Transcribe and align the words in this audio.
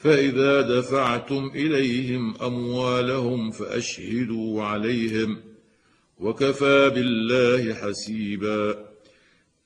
فإذا 0.00 0.60
دفعتم 0.60 1.50
إليهم 1.54 2.34
أموالهم 2.42 3.50
فأشهدوا 3.50 4.62
عليهم 4.62 5.36
وكفى 6.18 6.90
بالله 6.94 7.74
حسيبا 7.74 8.90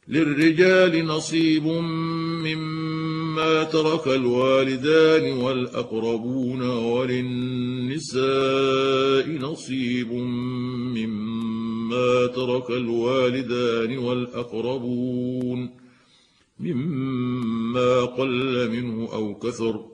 للرجال 0.09 1.07
نصيب 1.07 1.67
مما 2.47 3.63
ترك 3.65 4.07
الوالدان 4.07 5.33
والأقربون 5.33 6.63
وللنساء 6.63 8.19
نصيب 9.29 10.13
مما 10.93 12.27
ترك 12.27 12.71
الوالدان 12.71 13.99
والأقربون 13.99 15.71
مما 16.61 18.01
قل 18.05 18.71
منه 18.71 19.09
أو 19.13 19.35
كثر 19.35 19.94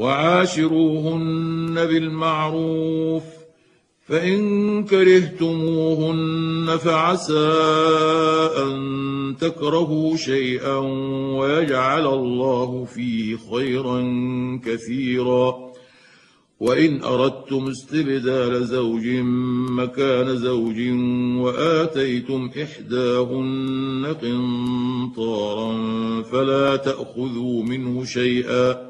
وعاشروهن 0.00 1.74
بالمعروف 1.74 3.22
فإن 4.08 4.84
كرهتموهن 4.84 6.76
فعسى 6.76 7.48
أن 8.56 9.36
تكرهوا 9.40 10.16
شيئا 10.16 10.76
ويجعل 11.38 12.06
الله 12.06 12.84
فيه 12.84 13.36
خيرا 13.52 14.00
كثيرا. 14.64 15.70
وإن 16.60 17.02
أردتم 17.02 17.68
استبدال 17.68 18.66
زوج 18.66 19.06
مكان 19.70 20.36
زوج 20.36 20.80
وآتيتم 21.40 22.50
إحداهن 22.62 24.16
قنطارا 24.22 25.72
فلا 26.22 26.76
تأخذوا 26.76 27.62
منه 27.62 28.04
شيئا. 28.04 28.89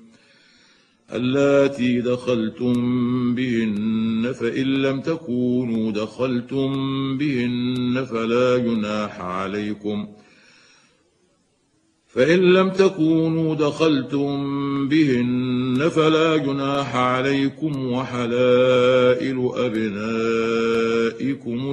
اللاتي 1.13 2.01
دخلتم 2.01 2.75
بهن 3.35 4.33
فإن 4.39 4.81
لم 4.81 5.01
تكونوا 5.01 5.91
دخلتم 5.91 6.71
بهن 7.17 8.05
فلا 8.11 8.57
جناح 8.57 9.21
عليكم. 9.21 10.07
فإن 12.07 12.39
لم 12.39 12.69
تكونوا 12.69 13.55
دخلتم 13.55 14.29
بهن 14.87 15.89
فلا 15.89 16.37
جناح 16.37 16.95
عليكم 16.95 17.91
وحلائل 17.91 19.51
أبنائكم 19.55 20.91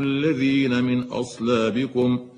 الذين 0.02 0.84
من 0.84 1.02
أصلابكم 1.02 2.18
ۖ 2.18 2.37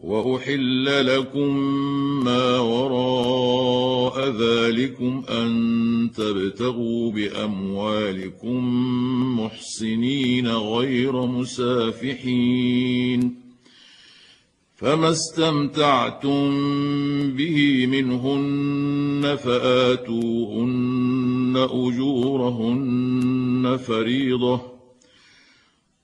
وأحل 0.00 1.16
لكم 1.16 1.56
ما 2.24 2.58
وراء 2.58 4.28
ذلكم 4.28 5.22
أن 5.28 6.10
تبتغوا 6.16 7.10
بأموالكم 7.10 8.60
محسنين 9.40 10.48
غير 10.48 11.26
مسافحين 11.26 12.68
فما 14.76 15.10
استمتعتم 15.10 16.50
به 17.32 17.86
منهن 17.86 19.36
فآتوهن 19.44 20.88
أجورهن 21.70 22.98
فريضة 23.86 24.77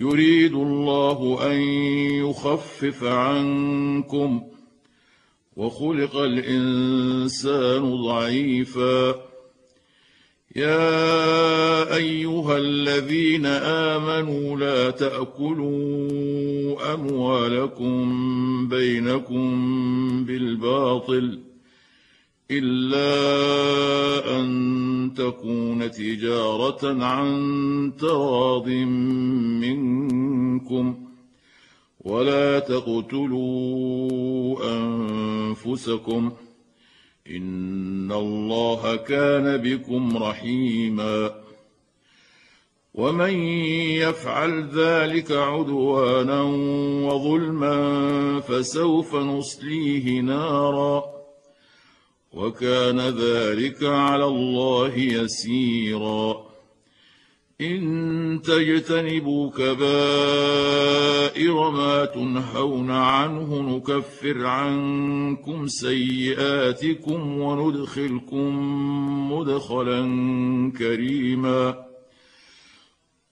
يريد 0.00 0.54
الله 0.54 1.52
أن 1.52 1.60
يخفف 2.28 3.04
عنكم 3.04 4.42
وخلق 5.56 6.16
الإنسان 6.16 8.02
ضعيفا. 8.02 9.14
يا 10.56 11.96
أيها 11.96 12.58
الذين 12.58 13.46
آمنوا 13.46 14.56
لا 14.56 14.90
تأكلوا 14.90 16.94
أموالكم 16.94 18.68
بينكم 18.68 19.44
بالباطل. 20.24 21.49
إلا 22.50 23.10
أن 24.40 25.12
تكون 25.16 25.90
تجارة 25.90 27.04
عن 27.04 27.92
تراض 27.98 28.68
منكم 29.60 30.94
ولا 32.00 32.58
تقتلوا 32.58 34.10
أنفسكم 34.76 36.32
إن 37.30 38.12
الله 38.12 38.96
كان 38.96 39.56
بكم 39.56 40.16
رحيما 40.16 41.34
ومن 42.94 43.30
يفعل 44.02 44.68
ذلك 44.74 45.32
عدوانا 45.32 46.42
وظلما 47.06 48.40
فسوف 48.40 49.14
نصليه 49.14 50.20
نارا 50.20 51.19
وكان 52.32 53.00
ذلك 53.00 53.84
على 53.84 54.24
الله 54.24 54.98
يسيرا. 54.98 56.50
إن 57.60 58.40
تجتنبوا 58.44 59.50
كبائر 59.50 60.90
ما 61.70 62.04
تنهون 62.04 62.90
عنه 62.90 63.76
نكفر 63.76 64.46
عنكم 64.46 65.66
سيئاتكم 65.66 67.40
وندخلكم 67.40 68.52
مدخلا 69.32 70.02
كريما. 70.78 71.84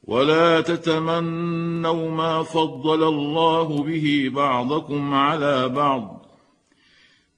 ولا 0.04 0.60
تتمنوا 0.60 2.10
ما 2.10 2.42
فضل 2.42 3.04
الله 3.08 3.82
به 3.82 4.30
بعضكم 4.34 5.14
على 5.14 5.68
بعض. 5.68 6.17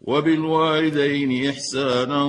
وبالوالدين 0.00 1.48
إحسانا 1.48 2.22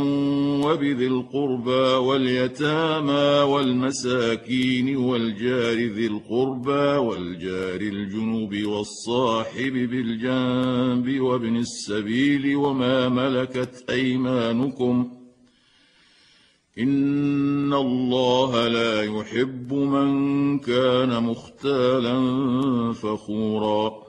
وبذي 0.65 1.07
القربى 1.07 2.07
واليتامى 2.07 3.51
والمساكين 3.51 4.97
والجار 4.97 5.77
ذي 5.77 6.07
القربى 6.07 6.97
والجار 6.97 7.81
الجنوب 7.81 8.55
والصاحب 8.65 9.73
بالجنب 9.73 11.19
وابن 11.21 11.55
السبيل 11.55 12.55
وما 12.55 13.09
ملكت 13.09 13.85
أيمانكم 13.89 15.11
إن 16.79 17.73
الله 17.73 18.67
لا 18.67 19.03
يحب 19.03 19.73
من 19.73 20.59
كان 20.59 21.23
مختالا 21.23 22.17
فخورا 22.93 24.08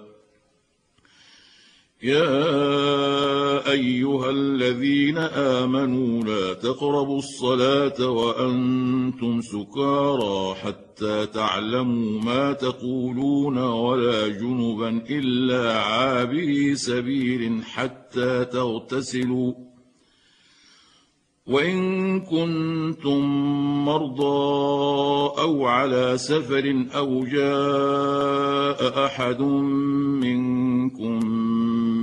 يا 2.03 3.71
أيها 3.71 4.29
الذين 4.29 5.17
آمنوا 5.17 6.23
لا 6.23 6.53
تقربوا 6.53 7.19
الصلاة 7.19 8.09
وأنتم 8.09 9.41
سكارى 9.41 10.55
حتى 10.55 11.25
تعلموا 11.25 12.21
ما 12.21 12.53
تقولون 12.53 13.57
ولا 13.57 14.27
جنبا 14.27 15.01
إلا 15.09 15.79
عابري 15.79 16.75
سبيل 16.75 17.63
حتى 17.63 18.45
تغتسلوا. 18.45 19.53
وإن 21.47 22.19
كنتم 22.19 23.21
مرضى 23.85 25.41
أو 25.41 25.65
على 25.65 26.17
سفر 26.17 26.85
أو 26.95 27.25
جاء 27.25 29.05
أحد 29.05 29.41
منكم 30.21 31.40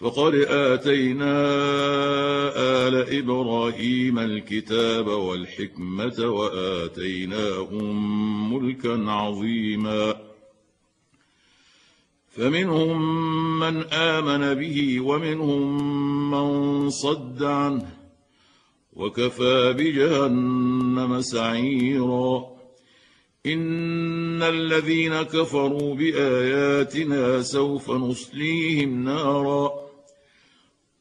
فقد 0.00 0.34
آتينا 0.34 1.32
آل 2.56 3.18
إبراهيم 3.18 4.18
الكتاب 4.18 5.06
والحكمة 5.06 6.14
وآتيناهم 6.18 7.94
ملكا 8.54 9.10
عظيما. 9.10 10.16
فمنهم 12.28 12.98
من 13.60 13.84
آمن 13.92 14.54
به 14.54 15.00
ومنهم 15.00 16.30
من 16.30 16.90
صد 16.90 17.42
عنه 17.42 17.96
وكفى 18.92 19.72
بجهنم 19.72 21.20
سعيرا. 21.20 22.46
إن 23.46 24.42
الذين 24.42 25.22
كفروا 25.22 25.94
بآياتنا 25.94 27.42
سوف 27.42 27.90
نصليهم 27.90 29.04
نارا. 29.04 29.85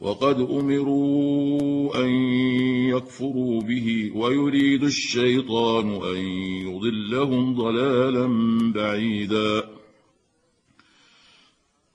وقد 0.00 0.40
أمروا 0.40 2.04
أن 2.04 2.08
يكفروا 2.88 3.60
به 3.60 4.12
ويريد 4.14 4.84
الشيطان 4.84 5.90
أن 5.90 6.16
يضلهم 6.66 7.54
ضلالا 7.54 8.26
بعيدا. 8.72 9.64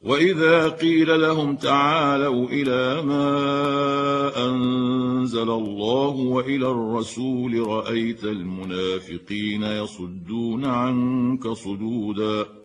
وإذا 0.01 0.69
قيل 0.69 1.21
لهم 1.21 1.55
تعالوا 1.55 2.49
إلى 2.49 3.01
ما 3.01 4.49
أنزل 4.49 5.49
الله 5.49 6.09
وإلى 6.09 6.71
الرسول 6.71 7.67
رأيت 7.67 8.23
المنافقين 8.23 9.63
يصدون 9.63 10.65
عنك 10.65 11.47
صدودا. 11.47 12.64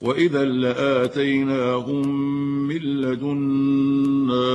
واذا 0.00 0.44
لاتيناهم 0.44 2.08
من 2.68 2.76
لدنا 2.76 4.48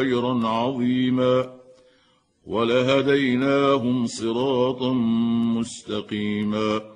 اجرا 0.00 0.48
عظيما 0.48 1.56
ولهديناهم 2.46 4.06
صراطا 4.06 4.92
مستقيما 5.56 6.95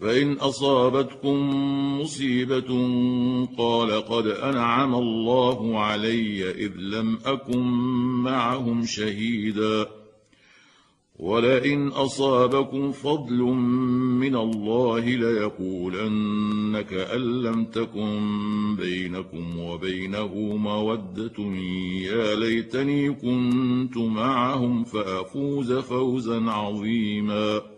فإن 0.00 0.32
أصابتكم 0.32 1.50
مصيبة 2.00 2.68
قال 3.58 3.90
قد 3.90 4.26
أنعم 4.26 4.94
الله 4.94 5.78
علي 5.80 6.50
إذ 6.50 6.72
لم 6.76 7.18
أكن 7.24 7.62
معهم 8.22 8.84
شهيدا. 8.86 9.86
ولئن 11.18 11.88
أصابكم 11.88 12.92
فضل 12.92 13.42
من 14.22 14.36
الله 14.36 15.00
ليقولن 15.00 16.80
كان 16.80 17.42
لم 17.42 17.64
تكن 17.64 18.76
بينكم 18.76 19.58
وبينه 19.60 20.34
مودة. 20.56 21.44
يا 22.02 22.34
ليتني 22.34 23.10
كنت 23.10 23.96
معهم 23.96 24.84
فأفوز 24.84 25.72
فوزا 25.72 26.50
عظيما. 26.50 27.77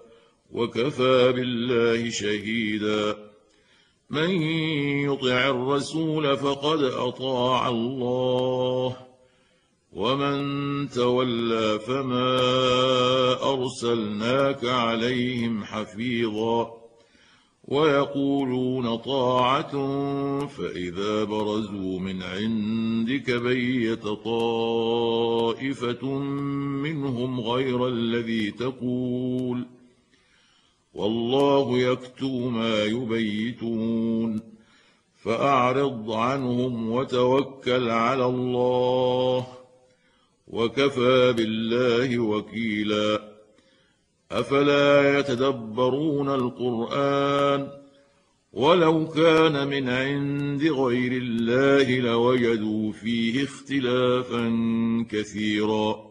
وكفى 0.53 1.31
بالله 1.31 2.09
شهيدا. 2.09 3.17
من 4.09 4.41
يطع 5.11 5.49
الرسول 5.49 6.37
فقد 6.37 6.83
أطاع 6.83 7.69
الله. 7.69 8.95
ومن 9.93 10.89
تولى 10.89 11.79
فما 11.79 12.39
أرسلناك 13.53 14.65
عليهم 14.65 15.63
حفيظا. 15.63 16.81
ويقولون 17.67 18.95
طاعة 18.95 19.71
فإذا 20.47 21.23
برزوا 21.23 21.99
من 21.99 22.23
عندك 22.23 23.31
بيت 23.31 24.07
طائفة 24.07 26.07
منهم 26.83 27.39
غير 27.39 27.87
الذي 27.87 28.51
تقول. 28.51 29.65
والله 30.93 31.77
يكتب 31.77 32.31
ما 32.31 32.83
يبيتون. 32.83 34.41
فأعرض 35.23 36.11
عنهم 36.11 36.91
وتوكل 36.91 37.89
على 37.89 38.25
الله. 38.25 39.47
وكفى 40.47 41.33
بالله 41.33 42.19
وكيلا. 42.19 43.31
أفلا 44.31 45.19
يتدبرون 45.19 46.29
القرآن؟ 46.29 47.67
ولو 48.53 49.07
كان 49.07 49.67
من 49.67 49.89
عند 49.89 50.63
غير 50.63 51.11
الله 51.11 51.99
لوجدوا 51.99 52.91
فيه 52.91 53.43
اختلافا 53.43 54.49
كثيرا. 55.09 56.10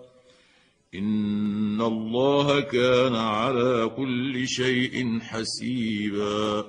ان 0.95 1.81
الله 1.81 2.59
كان 2.59 3.15
على 3.15 3.91
كل 3.97 4.47
شيء 4.47 5.19
حسيبا. 5.19 6.65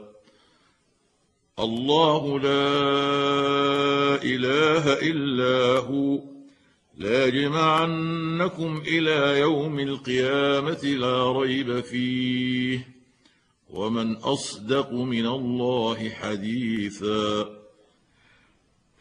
الله 1.59 2.39
لا 2.39 4.23
اله 4.23 4.93
الا 4.93 5.79
هو. 5.79 6.21
لاجمعنكم 6.99 8.83
إلى 8.89 9.41
يوم 9.41 9.81
القيامه 9.81 10.85
لا 10.85 11.33
ريب 11.33 11.81
فيه. 11.81 12.89
ومن 13.71 14.17
اصدق 14.17 14.93
من 14.93 15.27
الله 15.27 16.11
حديثا. 16.11 17.62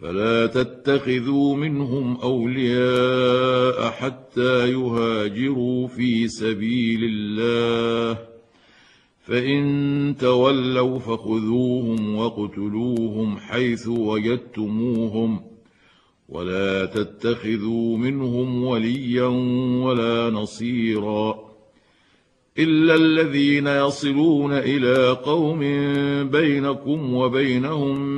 فلا 0.00 0.46
تتخذوا 0.46 1.56
منهم 1.56 2.16
أولياء 2.16 3.90
حتى 3.90 4.72
يهاجروا 4.72 5.88
في 5.88 6.28
سبيل 6.28 7.00
الله. 7.04 8.18
فإن 9.20 10.14
تولوا 10.20 10.98
فخذوهم 10.98 12.14
واقتلوهم 12.14 13.36
حيث 13.36 13.88
وجدتموهم. 13.88 15.40
ولا 16.28 16.86
تتخذوا 16.86 17.96
منهم 17.96 18.64
وليا 18.64 19.26
ولا 19.84 20.30
نصيرا. 20.30 21.48
إلا 22.58 22.94
الذين 22.94 23.66
يصلون 23.66 24.52
إلى 24.52 25.10
قوم 25.10 25.60
بينكم 26.30 27.14
وبينهم 27.14 28.17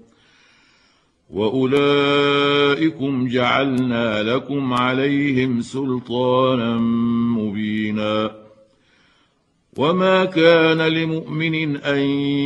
واولئكم 1.33 3.27
جعلنا 3.27 4.23
لكم 4.23 4.73
عليهم 4.73 5.61
سلطانا 5.61 6.77
مبينا. 7.37 8.31
وما 9.77 10.25
كان 10.25 10.81
لمؤمن 10.81 11.77
ان 11.77 11.99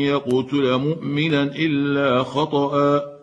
يقتل 0.04 0.78
مؤمنا 0.78 1.44
الا 1.44 2.24
خطأ. 2.24 3.16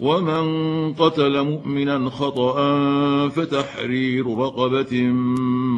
ومن 0.00 0.94
قتل 0.94 1.42
مؤمنا 1.42 2.10
خطا 2.10 3.28
فتحرير 3.28 4.26
رقبه 4.26 5.02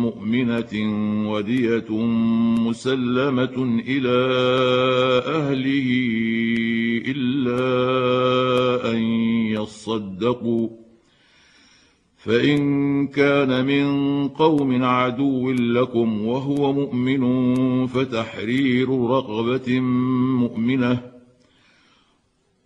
مؤمنه 0.04 0.72
وديه 1.30 1.90
مسلمه 2.68 3.80
إلى 3.88 4.18
اهله 5.26 5.88
الا 7.06 8.21
يصدقوا 9.62 10.68
فإن 12.16 13.06
كان 13.06 13.66
من 13.66 14.28
قوم 14.28 14.84
عدو 14.84 15.50
لكم 15.52 16.26
وهو 16.26 16.72
مؤمن 16.72 17.86
فتحرير 17.86 18.88
رقبه 18.88 19.80
مؤمنة. 20.40 21.12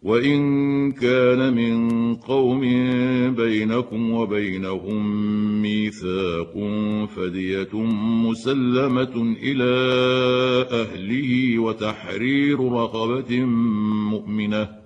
وإن 0.02 0.92
كان 0.92 1.54
من 1.54 2.14
قوم 2.14 2.60
بينكم 3.34 4.10
وبينهم 4.10 5.02
ميثاق 5.62 6.52
فدية 7.16 7.74
مسلمة 8.26 9.36
إلى 9.42 9.74
أهله 10.70 11.58
وتحرير 11.58 12.72
رقبه 12.72 13.44
مؤمنة. 14.10 14.85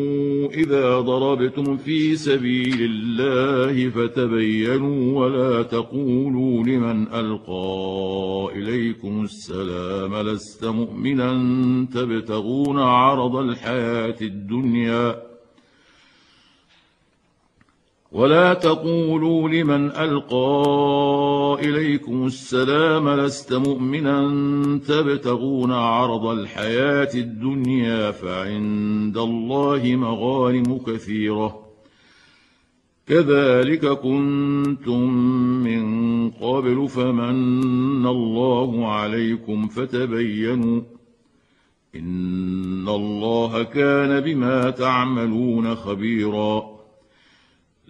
إذا 0.45 0.99
ضربتم 0.99 1.77
في 1.77 2.15
سبيل 2.15 2.81
الله 2.81 3.89
فتبينوا 3.89 5.19
ولا 5.19 5.63
تقولوا 5.63 6.63
لمن 6.63 7.07
ألقى 7.13 8.47
إليكم 8.55 9.23
السلام 9.23 10.15
لست 10.27 10.65
مؤمنا 10.65 11.31
تبتغون 11.93 12.79
عرض 12.79 13.35
الحياة 13.35 14.15
الدنيا 14.21 15.30
ولا 18.11 18.53
تقولوا 18.53 19.49
لمن 19.49 19.91
ألقى 19.91 21.57
إليكم 21.59 22.25
السلام 22.25 23.09
لست 23.09 23.53
مؤمنا 23.53 24.21
تبتغون 24.87 25.71
عرض 25.71 26.25
الحياة 26.25 27.09
الدنيا 27.15 28.11
فعند 28.11 29.17
الله 29.17 29.95
مغانم 29.95 30.77
كثيرة. 30.77 31.59
كذلك 33.07 33.85
كنتم 33.85 35.09
من 35.63 36.29
قبل 36.29 36.87
فمن 36.89 38.07
الله 38.07 38.87
عليكم 38.87 39.67
فتبينوا 39.67 40.81
إن 41.95 42.89
الله 42.89 43.63
كان 43.63 44.19
بما 44.19 44.69
تعملون 44.69 45.75
خبيرا. 45.75 46.70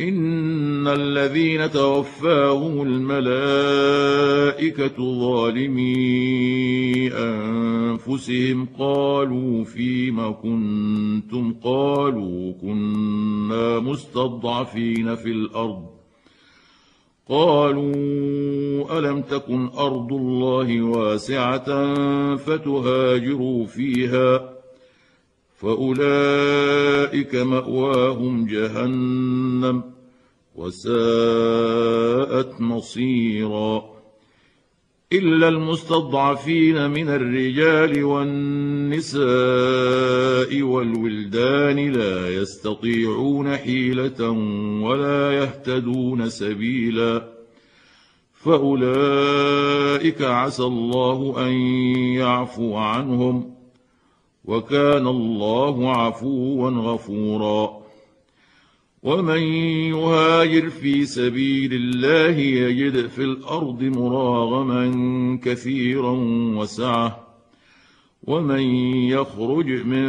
ان 0.00 0.88
الذين 0.88 1.70
توفاهم 1.70 2.82
الملائكه 2.82 3.58
ظالمي 5.20 5.92
انفسهم 7.12 8.66
قالوا 8.78 9.64
فيم 9.64 10.32
كنتم 10.32 11.54
قالوا 11.64 12.52
كنا 12.52 13.78
مستضعفين 13.78 15.14
في 15.14 15.30
الأرض 15.30 15.86
قالوا 17.28 17.94
الم 18.98 19.22
تكن 19.22 19.68
ارض 19.68 20.12
الله 20.12 20.82
واسعه 20.82 21.64
فتهاجروا 22.36 23.66
فيها 23.66 24.53
فاولئك 25.64 27.34
ماواهم 27.34 28.46
جهنم 28.46 29.82
وساءت 30.54 32.60
مصيرا 32.60 33.84
الا 35.12 35.48
المستضعفين 35.48 36.90
من 36.90 37.08
الرجال 37.08 38.04
والنساء 38.04 39.22
والولدان 40.62 41.92
لا 41.92 42.34
يستطيعون 42.34 43.56
حيله 43.56 44.30
ولا 44.82 45.32
يهتدون 45.32 46.28
سبيلا 46.28 47.28
فاولئك 48.34 50.22
عسى 50.22 50.62
الله 50.62 51.46
ان 51.46 51.52
يعفو 52.20 52.76
عنهم 52.76 53.53
وكان 54.44 55.06
الله 55.06 55.90
عفوا 55.90 56.70
غفورا. 56.70 57.84
ومن 59.02 59.42
يهاجر 59.92 60.70
في 60.70 61.04
سبيل 61.04 61.72
الله 61.72 62.38
يجد 62.38 63.06
في 63.06 63.22
الأرض 63.22 63.82
مراغما 63.82 64.84
كثيرا 65.42 66.12
وسعة. 66.58 67.24
ومن 68.26 68.60
يخرج 69.08 69.66
من 69.66 70.06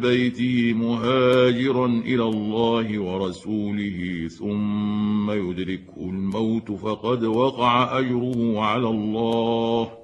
بيته 0.00 0.72
مهاجرا 0.72 1.86
إلى 1.86 2.22
الله 2.22 2.98
ورسوله 2.98 4.28
ثم 4.38 5.30
يدركه 5.30 5.96
الموت 5.98 6.72
فقد 6.72 7.24
وقع 7.24 7.98
أجره 7.98 8.60
على 8.60 8.88
الله. 8.88 10.03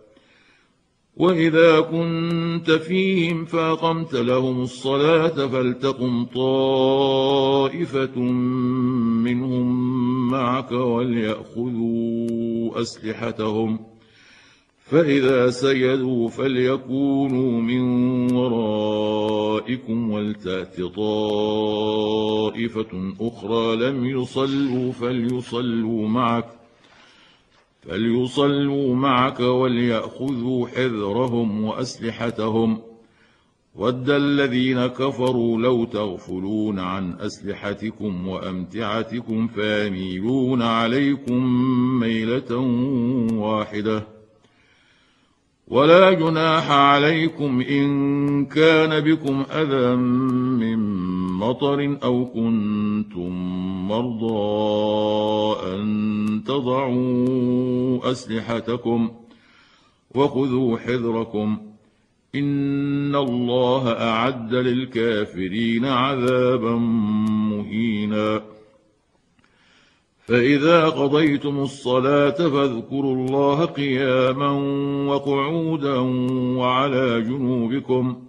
واذا 1.17 1.79
كنت 1.79 2.71
فيهم 2.71 3.45
فاقمت 3.45 4.13
لهم 4.13 4.61
الصلاه 4.61 5.47
فلتقم 5.47 6.25
طائفه 6.25 8.19
منهم 8.19 9.91
معك 10.31 10.71
ولياخذوا 10.71 12.31
اسلحتهم 12.81 13.79
فاذا 14.85 15.49
سجدوا 15.49 16.29
فليكونوا 16.29 17.61
من 17.61 17.81
ورائكم 18.31 20.11
ولتات 20.11 20.81
طائفه 20.81 22.03
أخرى 23.21 23.75
لم 23.75 24.05
يصلوا 24.05 24.91
فليصلوا 24.91 26.07
معك 26.07 26.60
فليصلوا 27.81 28.95
معك 28.95 29.39
وليأخذوا 29.39 30.67
حذرهم 30.67 31.63
وأسلحتهم. 31.63 32.81
ود 33.75 34.09
الذين 34.09 34.87
كفروا 34.87 35.57
لو 35.57 35.85
تغفلون 35.85 36.79
عن 36.79 37.13
أسلحتكم 37.19 38.27
وأمتعتكم 38.27 39.47
فيميلون 39.47 40.61
عليكم 40.61 41.45
ميلة 41.99 42.55
واحدة. 43.33 44.07
ولا 45.67 46.11
جناح 46.11 46.71
عليكم 46.71 47.61
إن 47.61 48.45
كان 48.45 48.99
بكم 48.99 49.45
أذى 49.51 49.95
من 49.95 50.79
مطر 51.31 51.97
أو 52.03 52.25
كنتم 52.25 53.31
مرضى 53.87 55.61
ان 56.31 56.43
تضعوا 56.43 58.11
أسلحتكم 58.11 59.11
وخذوا 60.15 60.77
حذركم 60.77 61.57
إن 62.35 63.15
الله 63.15 63.91
أعد 63.91 64.55
للكافرين 64.55 65.85
عذابا 65.85 66.75
مهينا. 67.51 68.41
فإذا 70.25 70.89
قضيتم 70.89 71.59
الصلاة 71.59 72.49
فاذكروا 72.49 73.15
الله 73.15 73.65
قياما 73.65 74.51
وقعودا 75.11 75.97
وعلى 76.57 77.21
جنوبكم. 77.21 78.23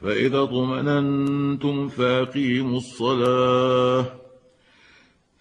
فإذا 0.00 0.42
اطمأننتم 0.42 1.88
فأقيموا 1.88 2.76
الصلاة. 2.76 4.04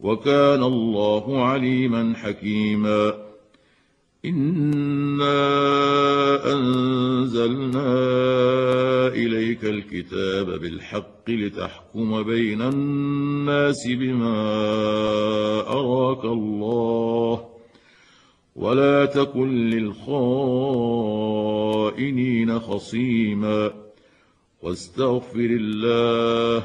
وكان 0.00 0.62
الله 0.62 1.42
عليما 1.42 2.14
حكيما. 2.16 3.14
إنا 4.24 5.32
أنزلنا 6.52 7.98
إليك 9.08 9.64
الكتاب 9.64 10.60
بالحق 10.60 11.30
لتحكم 11.30 12.22
بين 12.22 12.62
الناس 12.62 13.86
بما 13.86 14.40
أراك 15.68 16.24
الله 16.24 17.48
ولا 18.56 19.04
تكن 19.04 19.70
للخائنين 19.70 20.18
خصيما. 22.58 23.72
واستغفر 24.62 25.56
الله 25.60 26.64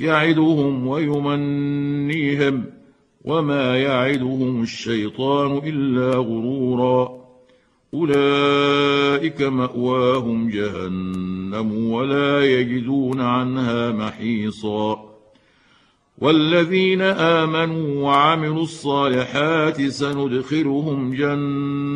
يعدهم 0.00 0.86
ويمنيهم 0.86 2.64
وما 3.24 3.78
يعدهم 3.78 4.62
الشيطان 4.62 5.60
إلا 5.64 6.16
غرورا. 6.16 7.26
أولئك 7.94 9.42
مأواهم 9.42 10.50
جهنم 10.50 11.90
ولا 11.90 12.44
يجدون 12.44 13.20
عنها 13.20 13.92
محيصا. 13.92 15.16
والذين 16.18 17.02
آمنوا 17.02 18.02
وعملوا 18.02 18.62
الصالحات 18.62 19.82
سندخلهم 19.82 21.14
جنات 21.14 21.95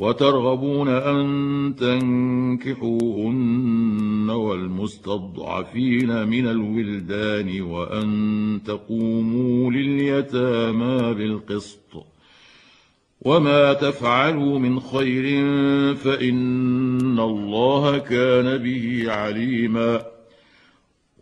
وترغبون 0.00 0.88
أن 0.88 1.74
تنكحوهن 1.80 4.30
والمستضعفين 4.30 6.28
من 6.28 6.46
الولدان 6.46 7.60
وأن 7.60 8.60
تقوموا 8.66 9.70
لليتامى 9.70 11.14
بالقسط. 11.14 12.06
وما 13.20 13.72
تفعلوا 13.72 14.58
من 14.58 14.80
خير 14.80 15.44
فإن 15.94 17.20
الله 17.20 17.98
كان 17.98 18.56
به 18.56 19.04
عليما. 19.08 20.15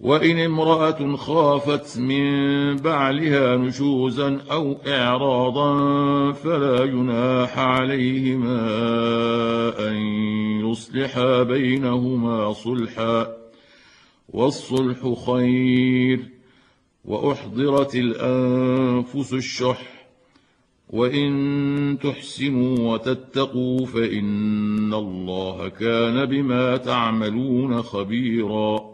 وإن 0.01 0.39
امرأة 0.39 1.17
خافت 1.17 1.99
من 1.99 2.77
بعلها 2.77 3.57
نشوزا 3.57 4.41
أو 4.51 4.77
إعراضا 4.87 6.33
فلا 6.33 6.87
جناح 6.87 7.59
عليهما 7.59 8.59
أن 9.89 9.95
يصلحا 10.71 11.43
بينهما 11.43 12.53
صلحا 12.53 13.37
والصلح 14.29 15.15
خير 15.27 16.21
وأحضرت 17.05 17.95
الأنفس 17.95 19.33
الشح 19.33 20.07
وإن 20.91 21.99
تحسنوا 22.03 22.93
وتتقوا 22.93 23.87
فإن 23.87 24.95
الله 24.95 25.69
كان 25.69 26.25
بما 26.25 26.77
تعملون 26.77 27.83
خبيرا 27.83 28.94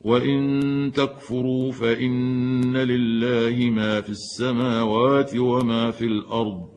وإن 0.00 0.92
تكفروا 0.94 1.72
فإن 1.72 2.76
لله 2.76 3.70
ما 3.70 4.00
في 4.00 4.10
السماوات 4.10 5.36
وما 5.36 5.90
في 5.90 6.04
الأرض 6.04 6.68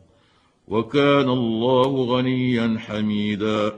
وكان 0.68 1.30
الله 1.30 2.06
غنيا 2.06 2.76
حميدا 2.80 3.72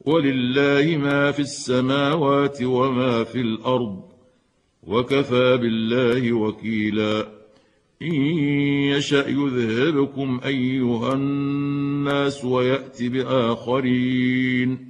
ولله 0.00 0.96
ما 0.96 1.30
في 1.30 1.40
السماوات 1.40 2.62
وما 2.62 3.24
في 3.24 3.40
الأرض 3.40 4.02
وكفى 4.86 5.56
بالله 5.56 6.32
وكيلا 6.32 7.28
إن 8.02 8.14
يشأ 8.94 9.28
يذهبكم 9.28 10.40
أيها 10.44 11.12
الناس 11.14 12.44
ويات 12.44 13.02
بآخرين 13.02 14.89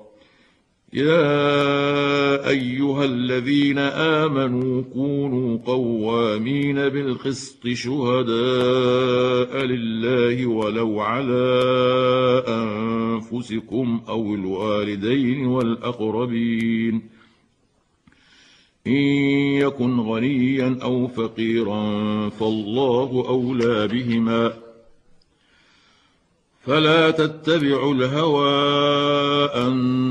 يا 0.93 2.49
أيها 2.49 3.05
الذين 3.05 3.77
آمنوا 3.77 4.83
كونوا 4.93 5.57
قوامين 5.65 6.75
بالقسط 6.75 7.67
شهداء 7.67 9.65
لله 9.65 10.45
ولو 10.47 10.99
على 10.99 11.63
أنفسكم 12.47 14.01
أو 14.09 14.35
الوالدين 14.35 15.45
والأقربين. 15.45 17.01
إن 18.87 19.03
يكن 19.63 19.99
غنيا 19.99 20.79
أو 20.83 21.07
فقيرا 21.07 22.29
فالله 22.29 23.25
أولى 23.27 23.87
بهما. 23.87 24.53
فلا 26.61 27.11
تتبعوا 27.11 27.93
الهوى 27.93 28.49
أن 29.45 30.10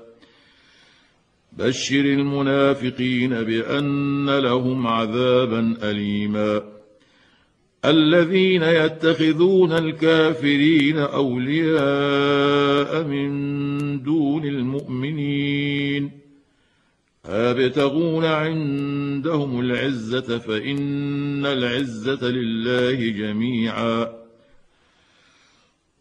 بشر 1.51 1.99
المنافقين 1.99 3.29
بأن 3.29 4.39
لهم 4.39 4.87
عذابا 4.87 5.77
أليما. 5.83 6.61
الذين 7.85 8.63
يتخذون 8.63 9.71
الكافرين 9.71 10.97
أولياء 10.97 13.03
من 13.03 14.03
دون 14.03 14.45
المؤمنين. 14.45 16.11
ابتغون 17.25 18.25
عندهم 18.25 19.59
العزة 19.59 20.37
فإن 20.37 21.45
العزة 21.45 22.29
لله 22.29 23.09
جميعا. 23.09 24.20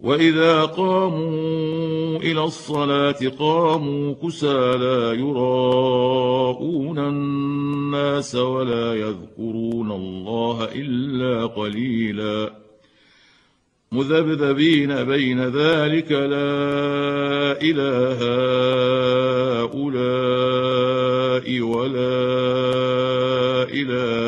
واذا 0.00 0.64
قاموا 0.64 2.18
إلى 2.18 2.44
الصلاه 2.44 3.16
قاموا 3.38 4.14
كسالى 4.22 5.20
يراءون 5.20 6.98
الناس 6.98 8.34
ولا 8.34 8.94
يذكرون 8.94 9.92
الله 9.92 10.68
الا 10.74 11.46
قليلا 11.46 12.52
مذبذبين 13.92 15.04
بين 15.04 15.40
ذلك 15.40 16.12
لا 16.12 17.62
اله 17.62 18.18
هؤلاء 19.62 21.60
ولا 21.60 22.18
اله 23.72 24.27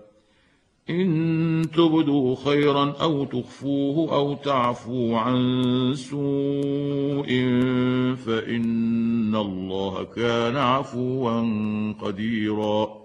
إن 0.91 1.67
تبدوا 1.73 2.35
خيرا 2.35 2.93
أو 3.01 3.25
تخفوه 3.25 4.15
أو 4.15 4.33
تعفوا 4.33 5.17
عن 5.17 5.41
سوء 5.95 7.29
فإن 8.15 9.35
الله 9.35 10.03
كان 10.03 10.55
عفوا 10.57 11.41
قديرا. 12.01 13.01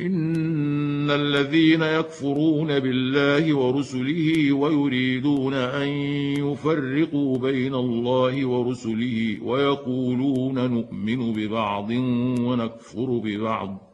إن 0.00 1.10
الذين 1.10 1.82
يكفرون 1.82 2.78
بالله 2.78 3.54
ورسله 3.56 4.52
ويريدون 4.52 5.54
أن 5.54 5.88
يفرقوا 6.38 7.38
بين 7.38 7.74
الله 7.74 8.46
ورسله 8.46 9.38
ويقولون 9.42 10.70
نؤمن 10.70 11.32
ببعض 11.32 11.90
ونكفر 12.40 13.20
ببعض. 13.24 13.93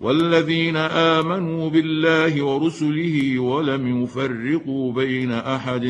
والذين 0.00 0.76
آمنوا 0.76 1.70
بالله 1.70 2.42
ورسله 2.42 3.38
ولم 3.38 4.02
يفرقوا 4.02 4.92
بين 4.92 5.32
أحد 5.32 5.84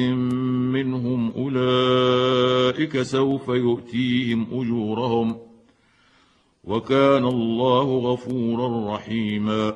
منهم 0.74 1.32
أولئك 1.36 3.02
سوف 3.02 3.48
يؤتيهم 3.48 4.46
أجورهم 4.52 5.36
وكان 6.64 7.24
الله 7.24 7.98
غفورا 7.98 8.94
رحيما. 8.94 9.74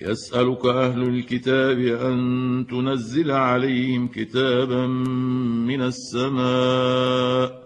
يسألك 0.00 0.66
أهل 0.66 1.02
الكتاب 1.02 1.78
أن 1.78 2.66
تنزل 2.70 3.30
عليهم 3.30 4.08
كتابا 4.08 4.86
من 5.66 5.82
السماء 5.82 7.65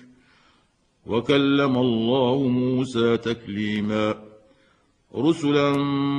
وكلم 1.05 1.77
الله 1.77 2.47
موسى 2.47 3.17
تكليما. 3.17 4.15
رسلا 5.15 5.77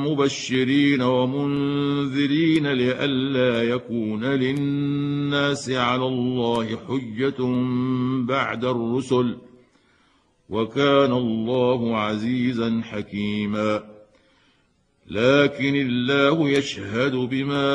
مبشرين 0.09 1.03
ومنذرين 1.03 2.72
لئلا 2.72 3.62
يكون 3.62 4.24
للناس 4.24 5.70
على 5.70 6.07
الله 6.07 6.66
حجة 6.76 7.37
بعد 8.26 8.64
الرسل. 8.64 9.37
وكان 10.51 11.12
الله 11.12 11.97
عزيزا 11.97 12.80
حكيما. 12.85 13.85
لكن 15.11 15.76
الله 15.76 16.51
يشهد 16.51 17.12
بما 17.12 17.68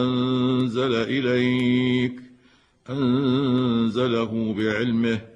أنزل 0.00 0.94
إليك 0.94 2.20
أنزله 2.90 4.54
بعلمه. 4.58 5.35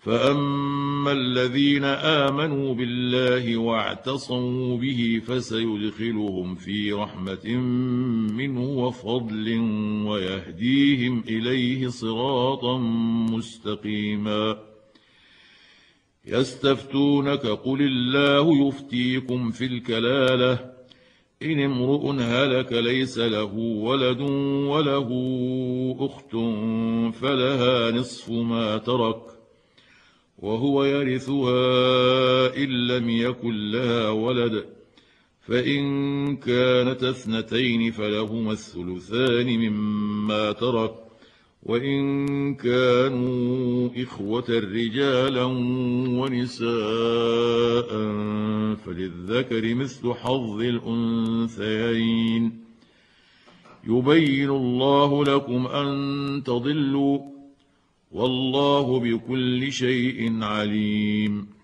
فاما 0.00 1.12
الذين 1.12 1.84
امنوا 1.84 2.74
بالله 2.74 3.56
واعتصموا 3.56 4.76
به 4.76 5.20
فسيدخلهم 5.26 6.54
في 6.54 6.92
رحمه 6.92 7.46
منه 8.36 8.62
وفضل 8.62 9.58
ويهديهم 10.06 11.24
اليه 11.28 11.88
صراطا 11.88 12.78
مستقيما 13.32 14.58
يستفتونك 16.26 17.46
قل 17.46 17.82
الله 17.82 18.68
يفتيكم 18.68 19.50
في 19.50 19.64
الكلاله 19.64 20.72
ان 21.42 21.60
امرؤ 21.60 22.10
هلك 22.10 22.72
ليس 22.72 23.18
له 23.18 23.54
ولد 23.58 24.20
وله 24.70 25.08
اخت 26.00 26.30
فلها 27.20 27.90
نصف 27.90 28.30
ما 28.30 28.78
ترك 28.78 29.37
وهو 30.38 30.84
يرثها 30.84 32.56
إن 32.56 32.86
لم 32.86 33.10
يكن 33.10 33.70
لها 33.70 34.10
ولد 34.10 34.64
فإن 35.40 36.36
كانت 36.36 37.04
اثنتين 37.04 37.90
فلهما 37.92 38.52
الثلثان 38.52 39.46
مما 39.46 40.52
ترك 40.52 40.94
وإن 41.62 42.54
كانوا 42.54 43.90
إخوة 43.96 44.44
رجالا 44.48 45.44
ونساء 46.18 47.88
فللذكر 48.74 49.74
مثل 49.74 50.12
حظ 50.12 50.60
الأنثيين. 50.60 52.42
يبين 53.88 54.50
الله 54.50 55.24
لكم 55.24 55.66
أن 55.66 56.42
تضلوا 56.46 57.37
والله 58.12 59.00
بكل 59.00 59.72
شيء 59.72 60.42
عليم. 60.42 61.57